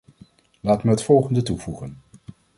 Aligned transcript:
Laat 0.61 0.83
me 0.83 0.89
het 0.91 1.03
volgende 1.03 1.43
toevoegen. 1.43 1.97